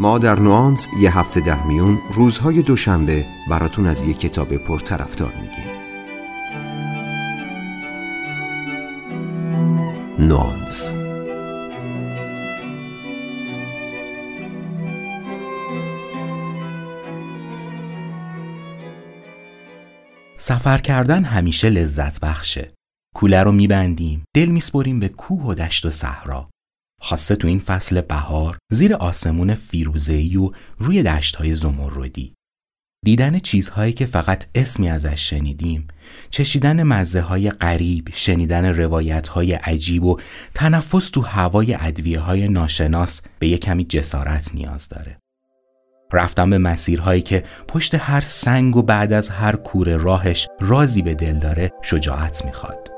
[0.00, 5.70] ما در نوانس یه هفته در میون روزهای دوشنبه براتون از یه کتاب پرطرفدار میگیم
[10.18, 10.92] نوانس
[20.36, 22.72] سفر کردن همیشه لذت بخشه.
[23.14, 26.50] کوله رو میبندیم، دل میسپریم به کوه و دشت و صحرا.
[27.00, 32.34] خاصه تو این فصل بهار زیر آسمون فیروزه‌ای و روی دشت‌های زمردی.
[33.04, 35.88] دیدن چیزهایی که فقط اسمی ازش شنیدیم،
[36.30, 40.20] چشیدن مزه های غریب، شنیدن روایت های عجیب و
[40.54, 45.18] تنفس تو هوای ادویه های ناشناس به یک کمی جسارت نیاز داره.
[46.12, 51.14] رفتن به مسیرهایی که پشت هر سنگ و بعد از هر کوره راهش رازی به
[51.14, 52.88] دل داره شجاعت می‌خواد.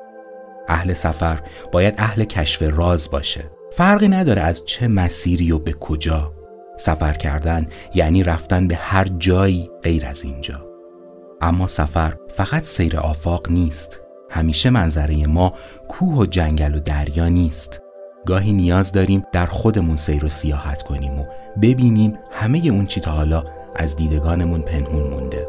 [0.69, 1.41] اهل سفر
[1.73, 3.62] باید اهل کشف راز باشه.
[3.77, 6.33] فرقی نداره از چه مسیری و به کجا.
[6.77, 10.67] سفر کردن یعنی رفتن به هر جایی غیر از اینجا.
[11.41, 14.01] اما سفر فقط سیر آفاق نیست.
[14.31, 15.53] همیشه منظره ما
[15.89, 17.83] کوه و جنگل و دریا نیست.
[18.27, 21.25] گاهی نیاز داریم در خودمون سیر و سیاحت کنیم و
[21.63, 23.45] ببینیم همه اون چی تا حالا
[23.77, 25.47] از دیدگانمون پنهون مونده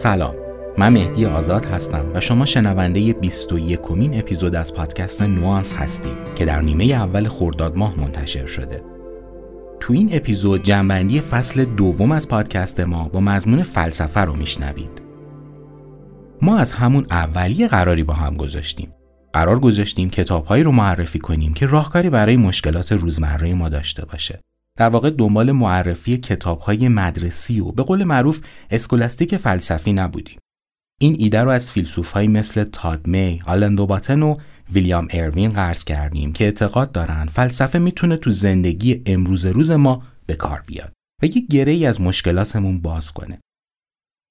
[0.00, 0.34] سلام
[0.78, 6.44] من مهدی آزاد هستم و شما شنونده 21 کمین اپیزود از پادکست نوانس هستید که
[6.44, 8.82] در نیمه اول خرداد ماه منتشر شده
[9.80, 15.02] تو این اپیزود جنبندی فصل دوم از پادکست ما با مضمون فلسفه رو میشنوید.
[16.42, 18.92] ما از همون اولیه قراری با هم گذاشتیم.
[19.32, 24.40] قرار گذاشتیم کتابهایی رو معرفی کنیم که راهکاری برای مشکلات روزمره ما داشته باشه.
[24.80, 28.40] در واقع دنبال معرفی کتابهای مدرسی و به قول معروف
[28.70, 30.38] اسکولاستیک فلسفی نبودیم.
[31.00, 34.36] این ایده رو از فیلسوفهایی مثل تاد می، آلن دوباتن و
[34.72, 40.34] ویلیام اروین قرض کردیم که اعتقاد دارن فلسفه می‌تونه تو زندگی امروز روز ما به
[40.34, 43.40] کار بیاد و یک گره ای از مشکلاتمون باز کنه.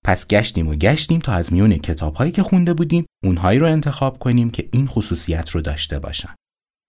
[0.06, 4.50] پس گشتیم و گشتیم تا از میون کتابهایی که خونده بودیم اونهایی رو انتخاب کنیم
[4.50, 6.36] که این خصوصیت رو داشته باشن.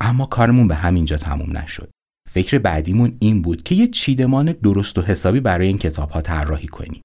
[0.02, 1.90] اما کارمون به همینجا تموم نشد.
[2.32, 7.02] فکر بعدیمون این بود که یه چیدمان درست و حسابی برای این کتابها طراحی کنیم.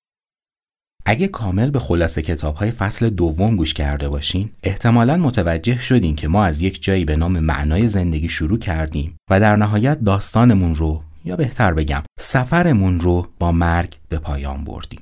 [1.06, 6.28] اگه کامل به خلاصه کتاب های فصل دوم گوش کرده باشین احتمالا متوجه شدین که
[6.28, 11.04] ما از یک جایی به نام معنای زندگی شروع کردیم و در نهایت داستانمون رو
[11.26, 15.00] یا بهتر بگم سفرمون رو با مرگ به پایان بردیم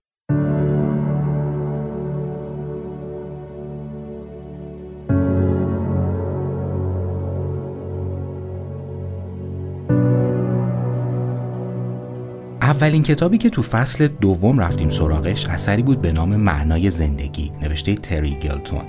[12.83, 17.95] اولین کتابی که تو فصل دوم رفتیم سراغش اثری بود به نام معنای زندگی نوشته
[17.95, 18.81] تری ایگلتون.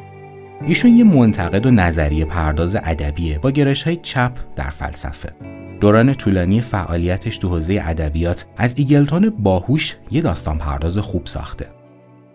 [0.66, 5.34] ایشون یه منتقد و نظریه پرداز ادبیه با گرایش های چپ در فلسفه.
[5.80, 11.66] دوران طولانی فعالیتش تو حوزه ادبیات از ایگلتون باهوش یه داستان پرداز خوب ساخته.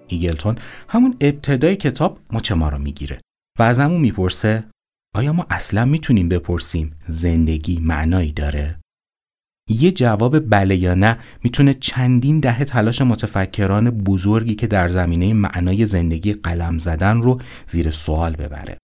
[0.08, 0.56] ایگلتون
[0.88, 3.18] همون ابتدای کتاب مچ ما رو می‌گیره
[3.59, 4.64] و ازمون می‌پرسه
[5.16, 8.80] آیا ما اصلا می‌تونیم بپرسیم زندگی معنایی داره؟
[9.69, 15.85] یه جواب بله یا نه می‌تونه چندین دهه تلاش متفکران بزرگی که در زمینه معنای
[15.85, 18.78] زندگی قلم زدن رو زیر سوال ببره.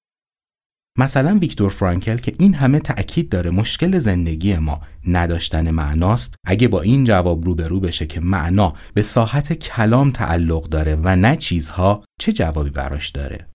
[0.97, 6.81] مثلا ویکتور فرانکل که این همه تأکید داره مشکل زندگی ما نداشتن معناست اگه با
[6.81, 12.33] این جواب روبرو بشه که معنا به ساحت کلام تعلق داره و نه چیزها چه
[12.33, 13.47] جوابی براش داره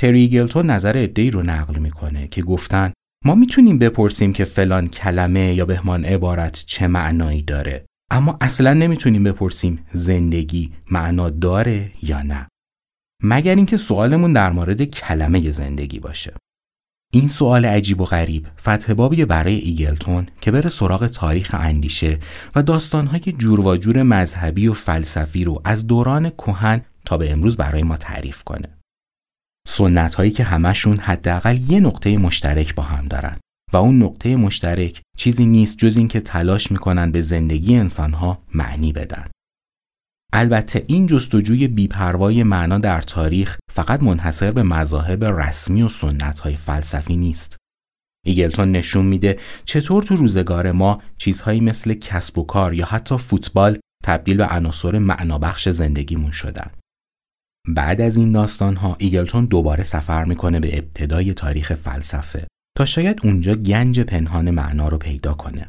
[0.00, 2.92] تری گلتون نظر ادهی رو نقل می‌کنه که گفتن
[3.24, 7.84] ما می‌تونیم بپرسیم که فلان کلمه یا بهمان عبارت چه معنایی داره.
[8.10, 12.48] اما اصلا نمی‌تونیم بپرسیم زندگی معنا داره یا نه.
[13.22, 16.34] مگر اینکه سوالمون در مورد کلمه زندگی باشه.
[17.12, 22.18] این سوال عجیب و غریب فتح بابی برای ایگلتون که بره سراغ تاریخ اندیشه
[22.54, 27.56] و داستانهای جور و جور مذهبی و فلسفی رو از دوران کهن تا به امروز
[27.56, 28.77] برای ما تعریف کنه.
[29.68, 33.38] سنت هایی که همشون حداقل یه نقطه مشترک با هم دارن
[33.72, 39.26] و اون نقطه مشترک چیزی نیست جز اینکه تلاش می‌کنن به زندگی انسانها معنی بدن.
[40.32, 46.56] البته این جستجوی بیپروای معنا در تاریخ فقط منحصر به مذاهب رسمی و سنت های
[46.56, 47.56] فلسفی نیست.
[48.26, 53.78] ایگلتون نشون میده چطور تو روزگار ما چیزهایی مثل کسب و کار یا حتی فوتبال
[54.04, 56.70] تبدیل به عناصر معنابخش زندگیمون شدن.
[57.68, 63.20] بعد از این داستان ها ایگلتون دوباره سفر می‌کنه به ابتدای تاریخ فلسفه تا شاید
[63.24, 65.68] اونجا گنج پنهان معنا رو پیدا کنه.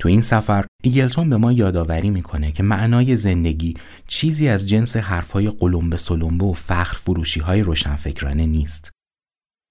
[0.00, 5.50] تو این سفر ایگلتون به ما یادآوری می‌کنه که معنای زندگی چیزی از جنس حرفهای
[5.50, 8.90] قلمبه سلمبه و فخر فروشی های روشنفکرانه نیست.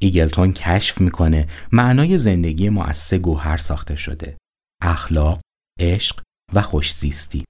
[0.01, 4.37] ایگلتون کشف می‌کنه معنای زندگی ما از سه گوهر ساخته شده.
[4.81, 5.41] اخلاق،
[5.79, 6.21] عشق
[6.53, 7.45] و خوشزیستی.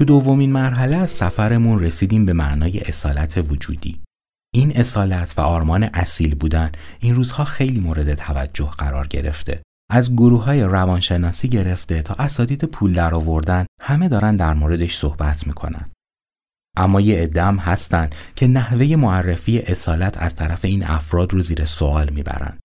[0.00, 4.00] تو دومین مرحله از سفرمون رسیدیم به معنای اصالت وجودی.
[4.54, 9.62] این اصالت و آرمان اصیل بودن این روزها خیلی مورد توجه قرار گرفته.
[9.90, 15.46] از گروه های روانشناسی گرفته تا اساتید پول در آوردن همه دارن در موردش صحبت
[15.46, 15.90] می‌کنن.
[16.76, 22.10] اما یه ادم هستن که نحوه معرفی اصالت از طرف این افراد رو زیر سوال
[22.10, 22.58] می‌برن.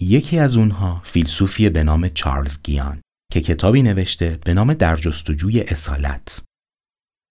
[0.00, 3.00] یکی از اونها فیلسوفی به نام چارلز گیان
[3.32, 6.45] که کتابی نوشته به نام در جستجوی اصالت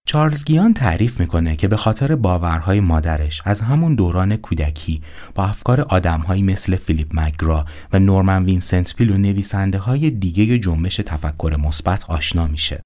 [0.07, 5.01] چارلز گینیون تعریف می‌کنه که به خاطر باورهای مادرش از همون دوران کودکی
[5.35, 10.95] با افکار آدمهایی مثل فیلیپ مک‌گرا و نورمن وینسنت پیل و نویسنده های دیگه جنبش
[10.95, 12.81] تفکر مثبت آشنا میشه.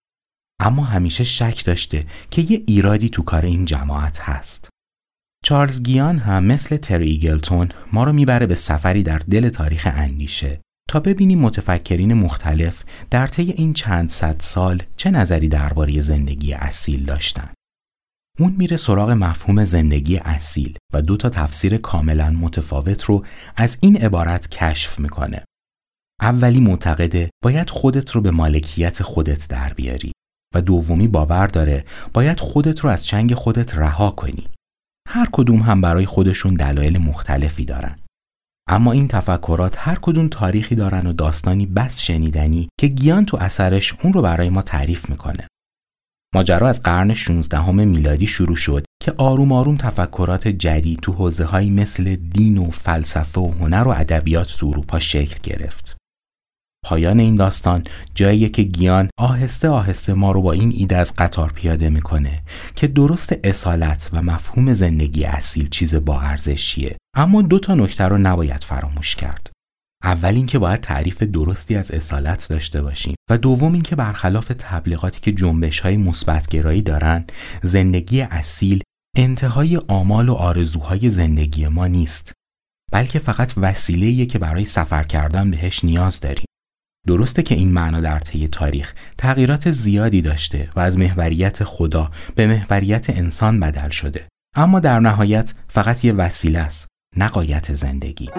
[0.61, 4.69] اما همیشه شک داشته که یه ایرادی تو کار این جماعت هست.
[5.43, 10.61] چارلز گینیون هم مثل تری ایگلتون ما رو می‌بره به سفری در دل تاریخ اندیشه
[10.89, 17.05] تا ببینیم متفکرین مختلف در طی این چند صد سال چه نظری درباره زندگی اصیل
[17.05, 17.49] داشتن.
[18.39, 23.25] اون میره سراغ مفهوم زندگی اصیل و دو تا تفسیر کاملا متفاوت رو
[23.55, 25.43] از این عبارت کشف می‌کنه.
[26.21, 30.11] اولی معتقده باید خودت رو به مالکیت خودت در بیاری
[30.55, 34.47] و دومی باور داره باید خودت رو از چنگ خودت رها کنی.
[35.07, 37.99] هر کدوم هم برای خودشون دلایل مختلفی دارن.
[38.71, 43.93] اما این تفکرات هر کدوم تاریخی دارن و داستانی بس شنیدنی که گیان تو اثرش
[44.03, 45.47] اون رو برای ما تعریف می‌کنه.
[46.35, 52.15] ماجرا از قرن 16 میلادی شروع شد که آروم آروم تفکرات جدید تو حوزه مثل
[52.15, 55.98] دین و فلسفه و هنر و ادبیات تو اروپا شکل گرفت.
[56.85, 57.83] پایان این داستان
[58.15, 62.43] جاییه که گیان آهسته آهسته ما رو با این ایده از قطار پیاده می‌کنه
[62.75, 66.97] که درست اصالت و مفهوم زندگی اصیل چیز با ارزشیه.
[67.15, 69.49] اما دو تا نکته رو نباید فراموش کرد.
[70.03, 75.31] اول اینکه باید تعریف درستی از اصالت داشته باشیم و دوم اینکه برخلاف تبلیغاتی که
[75.31, 77.25] جنبش های مثبتگرایی دارن
[77.63, 78.83] زندگی اصیل
[79.17, 82.33] انتهای آمال و آرزوهای زندگی ما نیست
[82.91, 86.45] بلکه فقط وسیله‌ایه که برای سفر کردن بهش نیاز داریم.
[87.07, 92.47] درسته که این معنا در طی تاریخ تغییرات زیادی داشته و از محوریت خدا به
[92.47, 94.27] محوریت انسان بدل شده.
[94.55, 96.87] اما در نهایت فقط یه وسیله است
[97.17, 98.29] نقایت زندگی.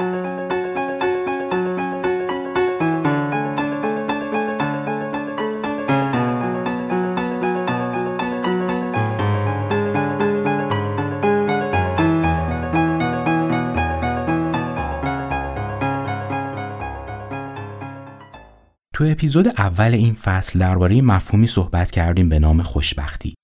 [19.01, 23.35] تو اپیزود اول این فصل درباره مفهومی صحبت کردیم به نام خوشبختی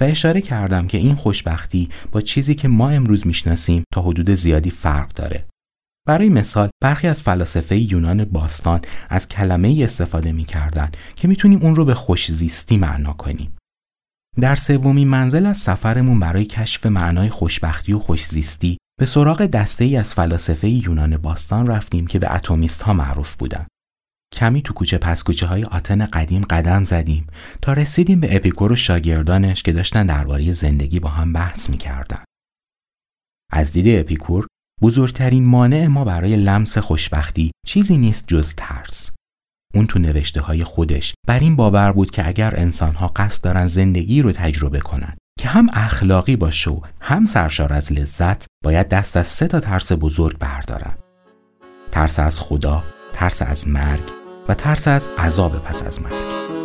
[0.00, 4.70] و اشاره کردم که این خوشبختی با چیزی که ما امروز می‌شناسیم تا حدود زیادی
[4.70, 5.46] فرق داره.
[6.06, 11.76] برای مثال برخی از فلاسفه یونان باستان از کلمه ای استفاده می‌کردن که می‌تونیم اون
[11.76, 13.56] رو به خوشزیستی معنا کنیم.
[14.40, 19.96] در سومین منزل از سفرمون برای کشف معنای خوشبختی و خوشزیستی به سراغ دسته ای
[19.96, 23.66] از فلاسفه یونان باستان رفتیم که به اتمیست ها معروف بودند.
[24.32, 27.26] کمی تو کوچه پس کوچه های آتن قدیم قدم زدیم
[27.62, 32.24] تا رسیدیم به اپیکور و شاگردانش که داشتن درباره زندگی با هم بحث می‌کردن.
[33.52, 34.46] از دید اپیکور
[34.82, 39.10] بزرگترین مانع ما برای لمس خوشبختی چیزی نیست جز ترس.
[39.74, 43.66] اون تو نوشته های خودش بر این باور بود که اگر انسان ها قصد دارن
[43.66, 49.16] زندگی رو تجربه کنن که هم اخلاقی باشه و هم سرشار از لذت باید دست
[49.16, 50.94] از سه تا ترس بزرگ بردارن.
[51.92, 52.84] ترس از خدا،
[53.16, 54.02] ترس از مرگ
[54.48, 56.55] و ترس از عذاب پس از مرگ.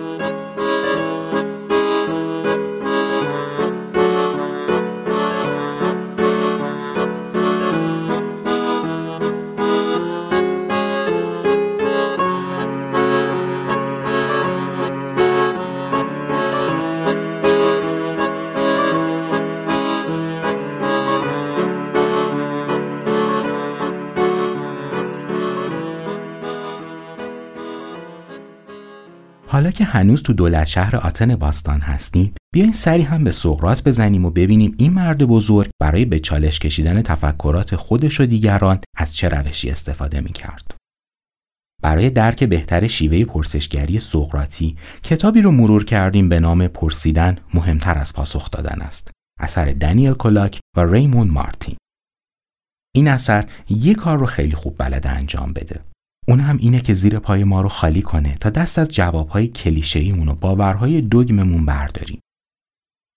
[29.72, 34.30] که هنوز تو دولت شهر آتن باستان هستیم بیاین سری هم به سقرات بزنیم و
[34.30, 39.70] ببینیم این مرد بزرگ برای به چالش کشیدن تفکرات خودش و دیگران از چه روشی
[39.70, 40.76] استفاده می کرد.
[41.82, 48.14] برای درک بهتر شیوه پرسشگری سقراطی کتابی رو مرور کردیم به نام پرسیدن مهمتر از
[48.14, 49.12] پاسخ دادن است.
[49.40, 51.76] اثر دنیل کولاک و ریمون مارتین.
[52.96, 55.91] این اثر یک کار رو خیلی خوب بلده انجام بده.
[56.28, 60.28] اون هم اینه که زیر پای ما رو خالی کنه تا دست از جوابهای کلیشه‌ایمون
[60.28, 62.20] و باورهای دوگممون برداریم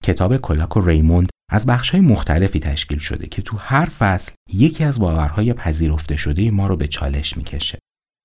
[0.04, 5.00] کتاب کلاک و ریموند از بخشهای مختلفی تشکیل شده که تو هر فصل یکی از
[5.00, 7.78] باورهای پذیرفته شده ما رو به چالش می‌کشه.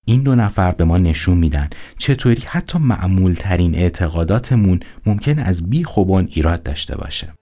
[0.08, 5.84] این دو نفر به ما نشون میدن چطوری حتی معمول ترین اعتقاداتمون ممکن از بی
[5.84, 7.34] خوبان ایراد داشته باشه.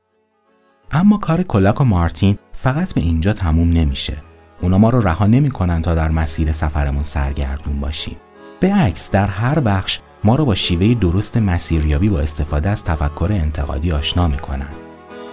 [0.92, 4.18] اما کار کلاک و مارتین فقط به اینجا تموم نمیشه.
[4.62, 8.18] اونا ما رو رها نمی‌کنن تا در مسیر سفرمون سرگردون باشیم.
[8.60, 13.30] به عکس در هر بخش ما رو با شیوه درست مسیریابی با استفاده از تفکر
[13.32, 14.70] انتقادی آشنا می‌کنن.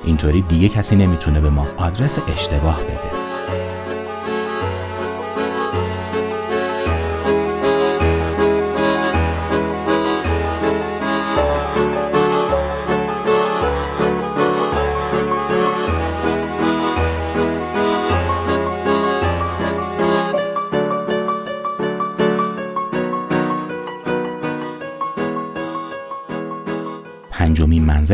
[0.04, 3.23] اینطوری دیگه کسی نمی‌تونه به ما آدرس اشتباه بده.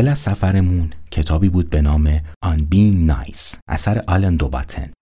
[0.01, 0.93] منزل از سفرمون.
[1.11, 3.57] کتابی بود به نام On Being Nice.
[3.69, 4.93] اثر آلن دوباتن.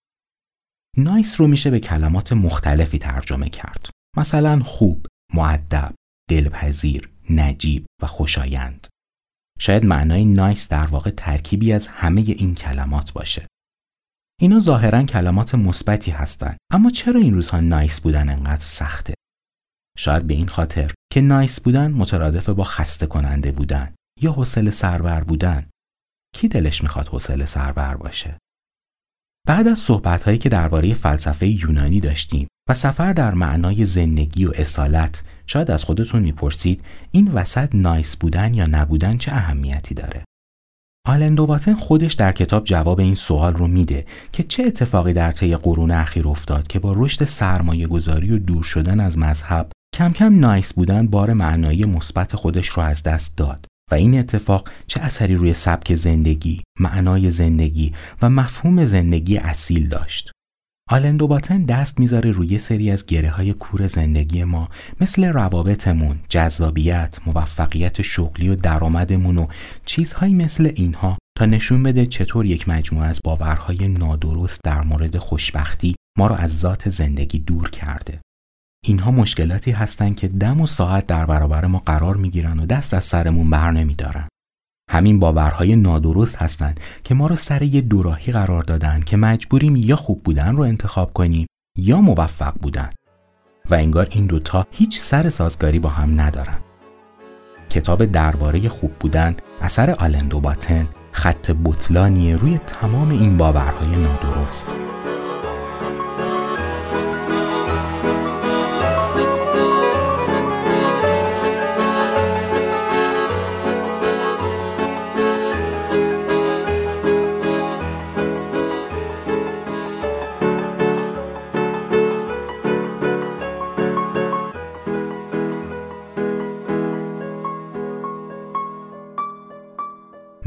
[0.97, 3.91] نایس رو میشه به کلمات مختلفی ترجمه کرد.
[4.17, 5.95] مثلا خوب، معدب،
[6.31, 8.87] دلپذیر، نجیب و خوشایند.
[9.61, 13.47] شاید معنای نایس در واقع ترکیبی از همه این کلمات باشه.
[14.41, 19.15] اینا ظاهرا کلمات مثبتی هستند اما چرا این روزها نایس بودن انقدر سخته؟
[19.99, 23.95] شاید به این خاطر که نایس بودن مترادف با خسته کننده بودن.
[24.21, 25.67] یا حوصله سربر بودن؟
[26.35, 28.39] کی دلش می‌خواد حوصله سربر باشه؟
[29.47, 34.53] بعد از صحبت هایی که درباره فلسفه یونانی داشتیم و سفر در معنای زندگی و
[34.55, 40.25] اصالت شاید از خودتون می‌پرسید این وسط نایس بودن یا نبودن چه اهمیتی داره؟
[41.07, 45.57] آلن دوباتن خودش در کتاب جواب این سوال رو میده که چه اتفاقی در طی
[45.57, 50.39] قرون اخیر افتاد که با رشد سرمایه گذاری و دور شدن از مذهب کم کم
[50.41, 53.67] نایس بودن بار معنایی مثبت خودش رو از دست داد.
[53.91, 57.93] و این اتفاق چه اثری روی سبک زندگی، معنای زندگی
[58.23, 60.31] و مفهوم زندگی اصیل داشت.
[60.91, 64.69] آلن دوباتن دست می‌ذاره روی سری از گره های کور زندگی ما
[65.01, 69.47] مثل روابطمون، جذابیت، موفقیت شغلی و درآمدمون و
[69.85, 75.95] چیزهایی مثل اینها تا نشون بده چطور یک مجموعه از باورهای نادرست در مورد خوشبختی
[76.19, 78.21] ما رو از ذات زندگی دور کرده.
[78.85, 83.05] اینها مشکلاتی هستند که دم و ساعت در برابر ما قرار می‌گیرن و دست از
[83.05, 84.29] سرمون بر نمیدارن.
[84.91, 89.97] همین باورهای نادرست هستند که ما رو سر یه دوراهی قرار دادن که مجبوریم یا
[89.97, 91.47] خوب بودن رو انتخاب کنیم
[91.79, 92.91] یا موفق بودن
[93.71, 96.59] و انگار این دوتا هیچ سر سازگاری با هم ندارن.
[97.71, 104.75] کتاب درباره خوب بودن اثر آلن دوباتن خط بطلانیه روی تمام این باورهای نادرست.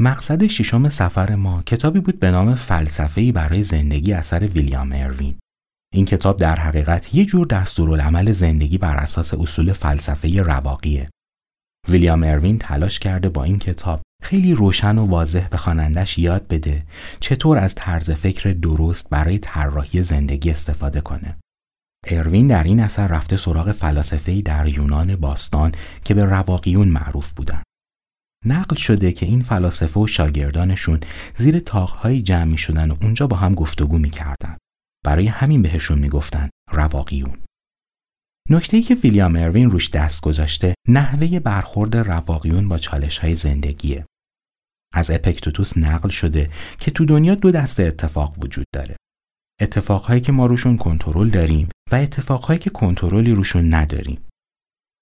[0.04, 5.38] مقصد ششم سفر ما کتابی بود به نام فلسفه‌ای برای زندگی اثر ویلیام اروین.
[5.94, 11.10] این کتاب در حقیقت یه جور دستورالعمل زندگی بر اساس اصول فلسفه رواقیه.
[11.88, 16.82] ویلیام اروین تلاش کرده با این کتاب خیلی روشن و واضح به خوانندش یاد بده
[17.20, 21.38] چطور از طرز فکر درست برای طراحی زندگی استفاده کنه.
[22.06, 25.72] اروین در این اثر رفته سراغ فلاسفه‌ای در یونان باستان
[26.04, 27.62] که به رواقیون معروف بودن.
[28.44, 31.00] نقل شده که این فلاسفه و شاگردانشون
[31.36, 34.56] زیر تاقهایی جمع می شدن و اونجا با هم گفتگو می کردن.
[35.04, 37.38] برای همین بهشون می گفتن رواقیون.
[38.50, 44.06] نکته ای که ویلیام اروین روش دست گذاشته نحوه برخورد رواقیون با چالش های زندگیه.
[44.94, 48.96] از اپکتوتوس نقل شده که تو دنیا دو دسته اتفاق وجود داره.
[49.60, 54.18] اتفاقهایی که ما روشون کنترل داریم و اتفاقهایی که کنترلی روشون نداریم.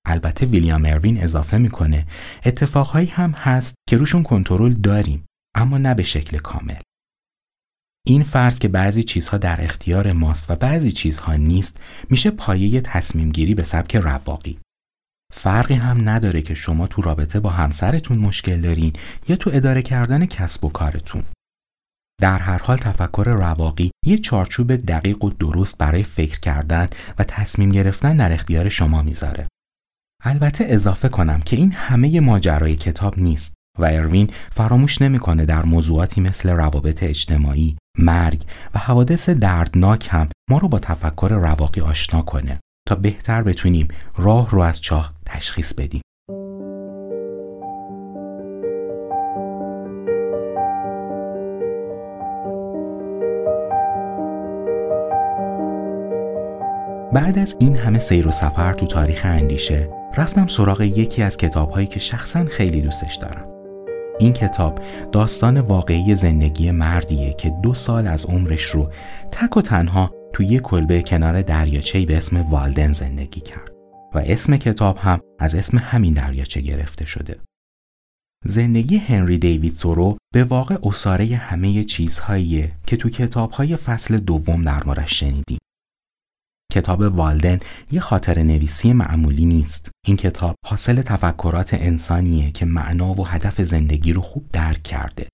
[0.07, 2.07] البته ویلیام اروین اضافه می‌کنه
[2.45, 6.81] اتفاقهایی هم هست که روشون کنترل داریم اما نه به شکل کامل.
[8.07, 11.77] این فرض که بعضی چیزها در اختیار ماست و بعضی چیزها نیست
[12.11, 14.59] میشه پایه تصمیم گیری به سبک رواقی.
[15.33, 18.93] فرقی هم نداره که شما تو رابطه با همسرتون مشکل دارین
[19.29, 21.25] یا تو اداره کردن کسب و کارتون.
[22.21, 26.89] در هر حال تفکر رواقی یه چارچوب دقیق و درست برای فکر کردن
[27.19, 29.49] و تصمیم گرفتن در اختیار شما می‌ذاره.
[30.23, 36.21] البته اضافه کنم که این همه ماجرای کتاب نیست و اروین فراموش نمی‌کنه در موضوعاتی
[36.21, 38.43] مثل روابط اجتماعی، مرگ
[38.75, 44.51] و حوادث دردناک هم ما رو با تفکر رواقی آشنا کنه تا بهتر بتونیم راه
[44.51, 46.03] رو از چاه تشخیص بدیم.
[57.13, 61.87] بعد از این همه سیر و سفر تو تاریخ اندیشه رفتم سراغ یکی از کتابهایی
[61.87, 63.47] که شخصا خیلی دوستش دارم
[64.19, 64.79] این کتاب
[65.13, 68.91] داستان واقعی زندگی مردیه که دو سال از عمرش رو
[69.33, 73.73] تک و تنها توی یک کلبه کنار دریاچه‌ای به اسم والدن زندگی کرد
[74.15, 77.37] و اسم کتاب هم از اسم همین دریاچه گرفته شده.
[78.45, 85.07] زندگی هنری دیوید سورو به واقع اصاره همه چیزهاییه که تو کتابهای فصل دوم در
[85.07, 85.59] شنیدیم.
[86.71, 87.61] کتاب والدن
[87.93, 89.91] یه خاطر نویسی معمولی نیست.
[90.07, 95.29] این کتاب حاصل تفکرات انسانیه که معنا و هدف زندگی رو خوب درک کرده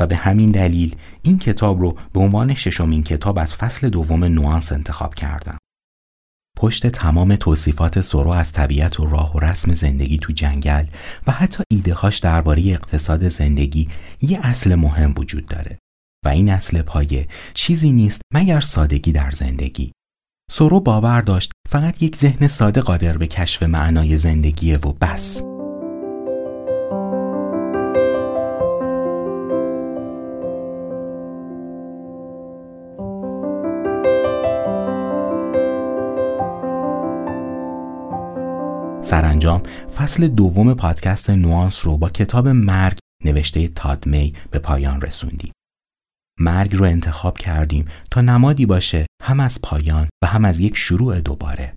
[0.00, 4.72] و به همین دلیل این کتاب رو به عنوان ششمین کتاب از فصل دوم نوانس
[4.72, 5.58] انتخاب کردم.
[6.58, 10.86] پشت تمام توصیفات سورو از طبیعت و راه و رسم زندگی تو جنگل
[11.26, 13.88] و حتی ایدههاش درباره اقتصاد زندگی
[14.22, 15.78] یه اصل مهم وجود داره
[16.24, 19.92] و این اصل پایه چیزی نیست مگر سادگی در زندگی
[20.50, 25.42] سورو باور داشت فقط یک ذهن ساده قادر به کشف معنای زندگیه و بس
[39.02, 39.62] سرانجام
[39.96, 45.52] فصل دوم پادکست نوانس رو با کتاب مرگ نوشته تادمی به پایان رسوندیم.
[46.38, 51.20] مرگ رو انتخاب کردیم تا نمادی باشه هم از پایان و هم از یک شروع
[51.20, 51.74] دوباره.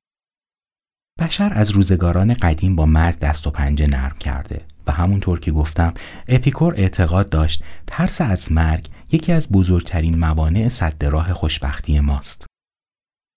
[1.20, 5.94] بشر از روزگاران قدیم با مرگ دست و پنجه نرم کرده و همونطور که گفتم
[6.28, 12.46] اپیکور اعتقاد داشت ترس از مرگ یکی از بزرگترین موانع صد راه خوشبختی ماست.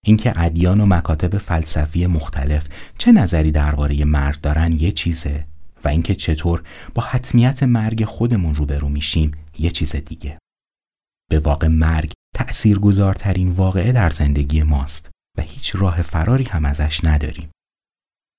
[0.05, 5.45] اینکه ادیان و مکاتب فلسفی مختلف چه نظری درباره مرگ دارن یه چیزه
[5.83, 10.37] و اینکه چطور با حتمیت مرگ خودمون روبرو میشیم یه چیز دیگه.
[11.29, 17.03] به واقع مرگ تأثیر گذارترین واقعه در زندگی ماست و هیچ راه فراری هم ازش
[17.03, 17.51] نداریم.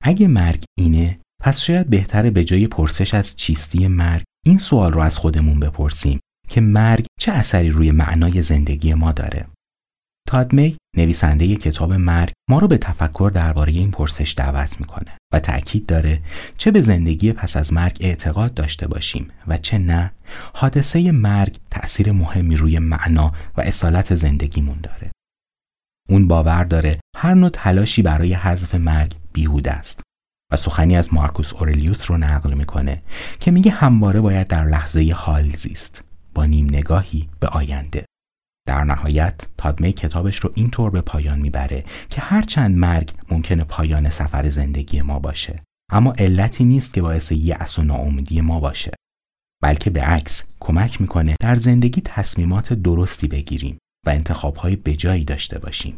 [0.03, 5.01] اگه مرگ اینه پس شاید بهتره به جای پرسش از چیستی مرگ این سوال رو
[5.01, 9.46] از خودمون بپرسیم که مرگ چه اثری روی معنای زندگی ما داره.
[10.27, 15.87] تادمی نویسنده کتاب مرگ ما رو به تفکر درباره این پرسش دعوت می‌کنه و تأکید
[15.87, 16.21] داره
[16.59, 20.12] چه به زندگی پس از مرگ اعتقاد داشته باشیم و چه نه
[20.55, 25.11] حادثه مرگ تأثیر مهمی روی معنا و اصالت زندگیمون داره.
[26.09, 30.01] اون باور داره هر نوع تلاشی برای حذف مرگ بیهوده است
[30.53, 33.03] و سخنی از مارکوس اورلیوس رو نقل می‌کنه
[33.41, 38.05] که میگه همواره باید در لحظه حال زیست با نیم نگاهی به آینده.
[38.66, 44.48] در نهایت تادمی کتابش رو اینطور به پایان می‌بره که هرچند مرگ ممکنه پایان سفر
[44.48, 48.92] زندگی ما باشه اما علتی نیست که باعث یأس و ناامیدی ما باشه
[49.62, 55.96] بلکه به عکس کمک می‌کنه در زندگی تصمیمات درستی بگیریم و انتخابهای بجایی داشته باشیم.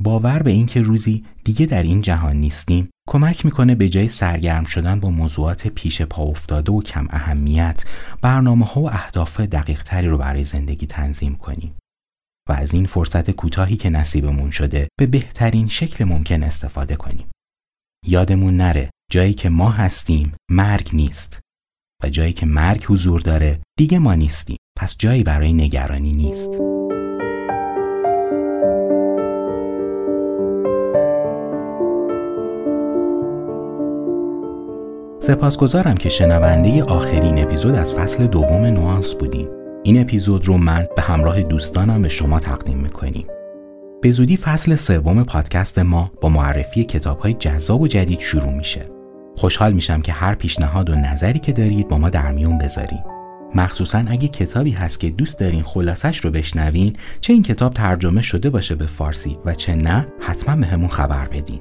[0.00, 5.00] باور به اینکه روزی دیگه در این جهان نیستیم کمک می‌کنه به جای سرگرم شدن
[5.00, 7.84] با موضوعات پیش پا افتاده و کم اهمیت
[8.22, 11.74] برنامه ها و اهداف دقیق تری رو برای زندگی تنظیم کنیم.
[12.50, 17.30] و از این فرصت کوتاهی که نصیبمون شده به بهترین شکل ممکن استفاده کنیم.
[18.06, 21.40] یادمون نره جایی که ما هستیم مرگ نیست
[22.02, 26.50] و جایی که مرگ حضور داره دیگه ما نیستیم پس جایی برای نگرانی نیست.
[35.22, 39.59] سپاسگزارم که شنونده آخرین اپیزود از فصل دوم نوانس بودیم.
[39.82, 43.26] این اپیزود رو من به همراه دوستانم به شما تقدیم می‌کنیم.
[44.02, 48.90] به زودی فصل سوم پادکست ما با معرفی کتاب های جذاب و جدید شروع میشه.
[49.36, 53.04] خوشحال میشم که هر پیشنهاد و نظری که دارید با ما در میون بذارید.
[53.54, 58.50] مخصوصا اگه کتابی هست که دوست دارین خلاصش رو بشنوین چه این کتاب ترجمه شده
[58.50, 61.60] باشه به فارسی و چه نه حتما بهمون خبر بدین.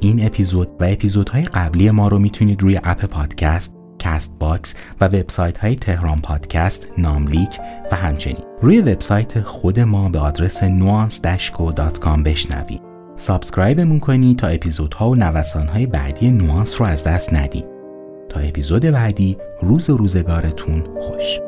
[0.00, 5.58] این اپیزود و اپیزودهای قبلی ما رو می‌تونید روی اپ پادکست کست باکس و وبسایت
[5.58, 7.60] های تهران پادکست، ناملیک
[7.92, 12.82] و همچنین روی وبسایت خود ما به آدرس nuance-co.com بشنوید.
[13.16, 17.64] سابسکرایبمون کنید تا اپیزودها و نوسانهای بعدی نوانس رو از دست ندید.
[18.28, 21.40] تا اپیزود بعدی روز و روزگارتون خوش.